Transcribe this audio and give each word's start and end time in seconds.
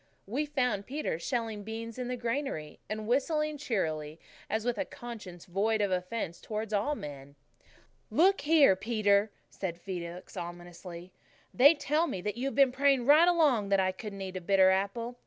We 0.25 0.47
found 0.47 0.87
Peter 0.87 1.19
shelling 1.19 1.61
beans 1.63 1.99
in 1.99 2.07
the 2.07 2.17
granary, 2.17 2.79
and 2.89 3.07
whistling 3.07 3.59
cheerily, 3.59 4.19
as 4.49 4.65
with 4.65 4.79
a 4.79 4.83
conscience 4.83 5.45
void 5.45 5.79
of 5.79 5.91
offence 5.91 6.41
towards 6.41 6.73
all 6.73 6.95
men. 6.95 7.35
"Look 8.09 8.41
here, 8.41 8.75
Peter," 8.75 9.29
said 9.51 9.79
Felix 9.79 10.35
ominously, 10.35 11.13
"they 11.53 11.75
tell 11.75 12.07
me 12.07 12.19
that 12.21 12.35
you've 12.35 12.55
been 12.55 12.71
praying 12.71 13.05
right 13.05 13.27
along 13.27 13.69
that 13.69 13.79
I 13.79 13.91
couldn't 13.91 14.21
eat 14.21 14.35
a 14.37 14.41
bitter 14.41 14.71
apple. 14.71 15.19